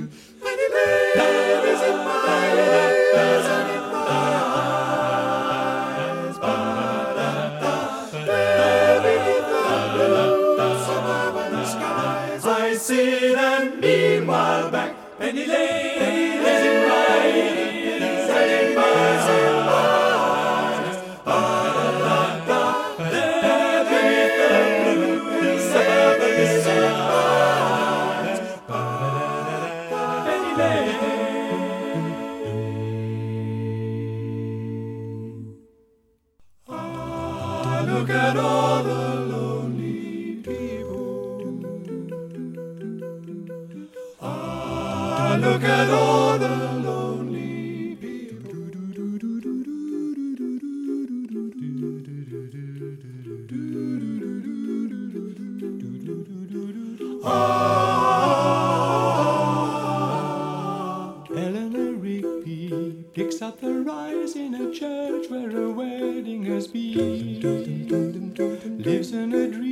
[12.79, 15.99] see them meanwhile back Penny Lane.
[15.99, 16.48] Penny Lane.
[45.79, 46.47] that all the
[46.85, 48.51] lonely people.
[57.23, 58.03] Ah,
[61.29, 67.39] Eleanor Rigby picks up the rise in a church where a wedding has been.
[68.83, 69.68] Lives in a dream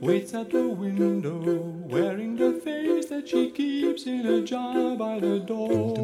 [0.00, 1.58] waits at the window,
[1.88, 5.94] wearing the face that she keeps in a jar by the door.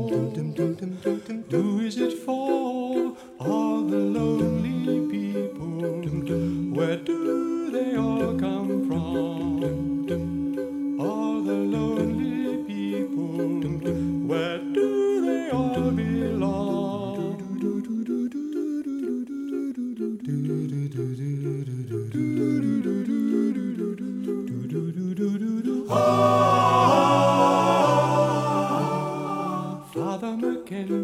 [1.50, 3.16] Who is it for?
[3.38, 5.80] All the lonely people.
[6.74, 9.33] Where do they all come from?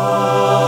[0.00, 0.59] Senhor.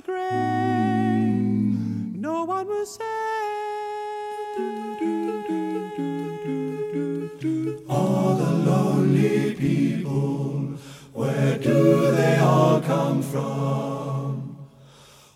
[0.00, 1.30] Grave.
[2.16, 3.06] No one will saved.
[7.88, 10.78] All the lonely people,
[11.12, 14.56] where do they all come from?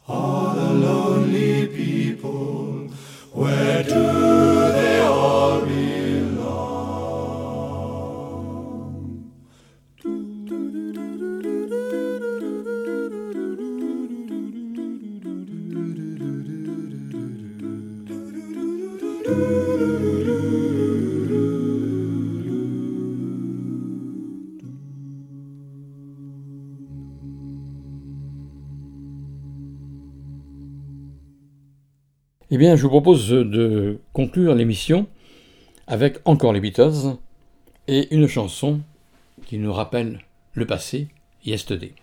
[0.06, 2.88] All the lonely people,
[3.32, 4.33] where do
[32.54, 35.08] Eh bien, je vous propose de conclure l'émission
[35.88, 37.16] avec encore les Beatles
[37.88, 38.80] et une chanson
[39.44, 40.20] qui nous rappelle
[40.52, 41.08] le passé,
[41.44, 41.94] Yesterday.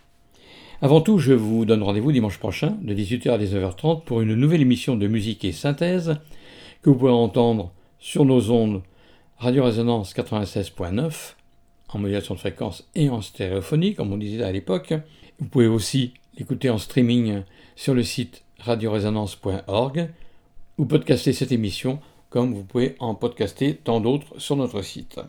[0.82, 4.60] Avant tout, je vous donne rendez-vous dimanche prochain de 18h à 19h30 pour une nouvelle
[4.60, 6.18] émission de musique et synthèse
[6.82, 8.82] que vous pourrez entendre sur nos ondes
[9.38, 11.36] Radio Résonance 96.9
[11.94, 14.94] en modulation de fréquence et en stéréophonie, comme on disait à l'époque.
[15.40, 17.44] Vous pouvez aussi l'écouter en streaming
[17.78, 20.10] sur le site radioresonance.org
[20.82, 22.00] ou podcaster cette émission
[22.32, 25.20] comme vous pouvez en podcaster tant d'autres sur notre site.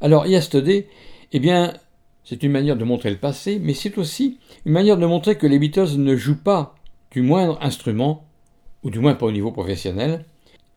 [0.00, 0.88] Alors, Yesterday,
[1.32, 1.74] eh bien,
[2.24, 5.46] c'est une manière de montrer le passé, mais c'est aussi une manière de montrer que
[5.46, 6.74] les Beatles ne jouent pas
[7.10, 8.24] du moindre instrument,
[8.82, 10.24] ou du moins pas au niveau professionnel,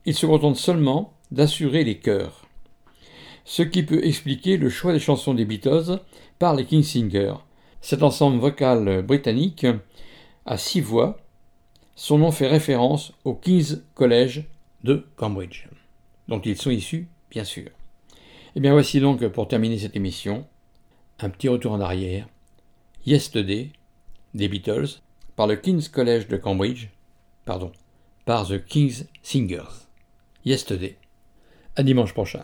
[0.05, 2.47] ils se contentent seulement d'assurer les chœurs.
[3.45, 6.01] Ce qui peut expliquer le choix des chansons des Beatles
[6.37, 7.35] par les King Singers.
[7.79, 9.65] Cet ensemble vocal britannique
[10.45, 11.17] à six voix,
[11.97, 14.43] son nom fait référence au King's College
[14.83, 15.67] de Cambridge,
[16.27, 17.69] dont ils sont issus, bien sûr.
[18.55, 20.45] Et bien voici donc pour terminer cette émission,
[21.19, 22.27] un petit retour en arrière,
[23.05, 23.71] Yesterday
[24.35, 25.01] des Beatles
[25.35, 26.89] par le King's College de Cambridge,
[27.45, 27.71] pardon,
[28.25, 29.87] par The King's Singers.
[30.45, 30.97] Yesterday.
[31.75, 32.43] À dimanche prochain.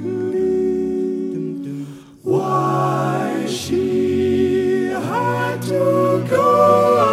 [0.00, 1.86] Suddenly.
[2.22, 7.09] Why she had to go,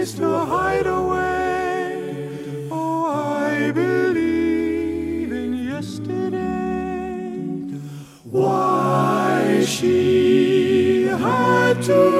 [0.00, 2.16] place to hide away.
[2.70, 7.36] Oh, I believe in yesterday.
[8.24, 12.19] Why she had to